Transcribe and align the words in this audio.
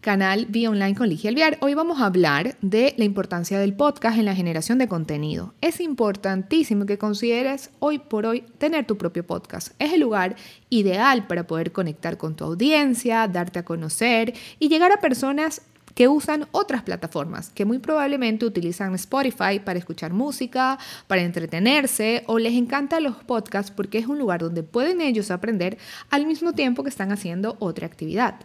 canal 0.00 0.46
Be 0.48 0.68
Online 0.68 0.94
con 0.94 1.08
Ligia 1.08 1.30
Alviar. 1.30 1.58
Hoy 1.60 1.74
vamos 1.74 2.00
a 2.00 2.06
hablar 2.06 2.56
de 2.62 2.94
la 2.96 3.04
importancia 3.04 3.58
del 3.58 3.74
podcast 3.74 4.18
en 4.18 4.26
la 4.26 4.34
generación 4.34 4.78
de 4.78 4.86
contenido. 4.86 5.54
Es 5.60 5.80
importantísimo 5.80 6.86
que 6.86 6.98
consideres 6.98 7.70
hoy 7.80 7.98
por 7.98 8.24
hoy 8.24 8.44
tener 8.58 8.86
tu 8.86 8.96
propio 8.96 9.26
podcast. 9.26 9.74
Es 9.78 9.92
el 9.92 10.00
lugar 10.00 10.36
ideal 10.70 11.26
para 11.26 11.46
poder 11.46 11.72
conectar 11.72 12.16
con 12.16 12.36
tu 12.36 12.44
audiencia, 12.44 13.26
darte 13.26 13.58
a 13.58 13.64
conocer 13.64 14.34
y 14.58 14.68
llegar 14.68 14.92
a 14.92 15.00
personas 15.00 15.62
que 15.98 16.06
usan 16.06 16.46
otras 16.52 16.84
plataformas, 16.84 17.50
que 17.50 17.64
muy 17.64 17.80
probablemente 17.80 18.46
utilizan 18.46 18.94
Spotify 18.94 19.58
para 19.58 19.80
escuchar 19.80 20.12
música, 20.12 20.78
para 21.08 21.22
entretenerse 21.22 22.22
o 22.28 22.38
les 22.38 22.52
encantan 22.52 23.02
los 23.02 23.16
podcasts 23.16 23.72
porque 23.72 23.98
es 23.98 24.06
un 24.06 24.16
lugar 24.16 24.40
donde 24.40 24.62
pueden 24.62 25.00
ellos 25.00 25.32
aprender 25.32 25.76
al 26.08 26.24
mismo 26.24 26.52
tiempo 26.52 26.84
que 26.84 26.88
están 26.88 27.10
haciendo 27.10 27.56
otra 27.58 27.88
actividad. 27.88 28.36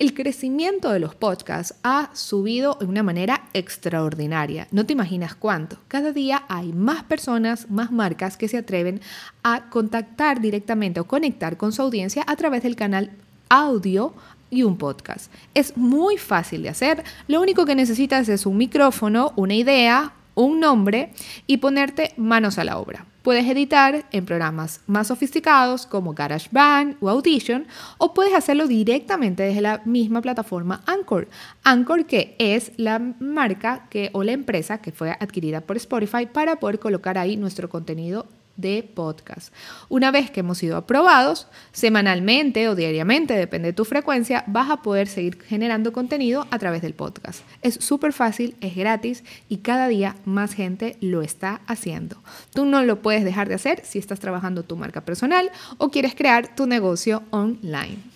El 0.00 0.14
crecimiento 0.14 0.90
de 0.90 0.98
los 0.98 1.14
podcasts 1.14 1.76
ha 1.84 2.10
subido 2.12 2.76
de 2.80 2.86
una 2.86 3.04
manera 3.04 3.44
extraordinaria. 3.52 4.66
No 4.72 4.84
te 4.84 4.94
imaginas 4.94 5.36
cuánto. 5.36 5.78
Cada 5.86 6.10
día 6.10 6.42
hay 6.48 6.72
más 6.72 7.04
personas, 7.04 7.70
más 7.70 7.92
marcas 7.92 8.36
que 8.36 8.48
se 8.48 8.58
atreven 8.58 9.00
a 9.44 9.70
contactar 9.70 10.40
directamente 10.40 10.98
o 10.98 11.04
conectar 11.04 11.56
con 11.56 11.70
su 11.70 11.82
audiencia 11.82 12.24
a 12.26 12.34
través 12.34 12.64
del 12.64 12.74
canal 12.74 13.12
audio 13.48 14.12
y 14.50 14.62
un 14.62 14.78
podcast. 14.78 15.32
Es 15.54 15.76
muy 15.76 16.16
fácil 16.18 16.62
de 16.62 16.68
hacer. 16.68 17.04
Lo 17.28 17.40
único 17.40 17.64
que 17.64 17.74
necesitas 17.74 18.28
es 18.28 18.46
un 18.46 18.56
micrófono, 18.56 19.32
una 19.36 19.54
idea, 19.54 20.12
un 20.36 20.60
nombre 20.60 21.12
y 21.46 21.56
ponerte 21.56 22.12
manos 22.16 22.58
a 22.58 22.64
la 22.64 22.78
obra. 22.78 23.06
Puedes 23.22 23.46
editar 23.46 24.06
en 24.12 24.24
programas 24.24 24.82
más 24.86 25.08
sofisticados 25.08 25.84
como 25.84 26.14
GarageBand 26.14 26.96
o 27.00 27.08
Audition 27.08 27.66
o 27.98 28.14
puedes 28.14 28.34
hacerlo 28.34 28.68
directamente 28.68 29.42
desde 29.42 29.62
la 29.62 29.82
misma 29.84 30.22
plataforma 30.22 30.82
Anchor. 30.86 31.28
Anchor 31.64 32.06
que 32.06 32.36
es 32.38 32.70
la 32.76 33.00
marca 33.18 33.88
que, 33.90 34.10
o 34.12 34.22
la 34.22 34.30
empresa 34.30 34.78
que 34.78 34.92
fue 34.92 35.10
adquirida 35.10 35.62
por 35.62 35.76
Spotify 35.76 36.26
para 36.26 36.60
poder 36.60 36.78
colocar 36.78 37.18
ahí 37.18 37.36
nuestro 37.36 37.68
contenido 37.68 38.28
de 38.56 38.82
podcast. 38.82 39.52
Una 39.88 40.10
vez 40.10 40.30
que 40.30 40.40
hemos 40.40 40.58
sido 40.58 40.76
aprobados, 40.76 41.48
semanalmente 41.72 42.68
o 42.68 42.74
diariamente, 42.74 43.34
depende 43.34 43.68
de 43.68 43.72
tu 43.72 43.84
frecuencia, 43.84 44.44
vas 44.46 44.70
a 44.70 44.82
poder 44.82 45.08
seguir 45.08 45.40
generando 45.42 45.92
contenido 45.92 46.46
a 46.50 46.58
través 46.58 46.82
del 46.82 46.94
podcast. 46.94 47.40
Es 47.62 47.74
súper 47.74 48.12
fácil, 48.12 48.56
es 48.60 48.74
gratis 48.74 49.24
y 49.48 49.58
cada 49.58 49.88
día 49.88 50.16
más 50.24 50.54
gente 50.54 50.96
lo 51.00 51.22
está 51.22 51.60
haciendo. 51.66 52.16
Tú 52.52 52.64
no 52.64 52.82
lo 52.82 53.02
puedes 53.02 53.24
dejar 53.24 53.48
de 53.48 53.54
hacer 53.54 53.82
si 53.84 53.98
estás 53.98 54.20
trabajando 54.20 54.62
tu 54.62 54.76
marca 54.76 55.04
personal 55.04 55.50
o 55.78 55.90
quieres 55.90 56.14
crear 56.14 56.54
tu 56.54 56.66
negocio 56.66 57.22
online. 57.30 58.15